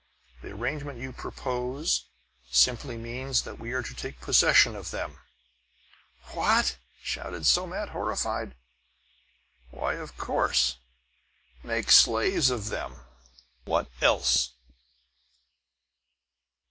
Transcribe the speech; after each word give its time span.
The 0.41 0.49
arrangements 0.49 0.99
you 0.99 1.13
propose 1.13 2.07
simply 2.49 2.97
means 2.97 3.43
that 3.43 3.59
we 3.59 3.71
are 3.73 3.83
to 3.83 3.93
take 3.93 4.19
possession 4.19 4.75
of 4.75 4.89
them!" 4.89 5.19
"What!" 6.33 6.79
shouted 7.03 7.45
Somat, 7.45 7.89
horrified. 7.89 8.55
"Why, 9.69 9.93
of 9.97 10.17
course! 10.17 10.77
Make 11.61 11.91
slaves 11.91 12.49
of 12.49 12.69
them! 12.69 12.95
What 13.65 13.91
else?" 14.01 14.53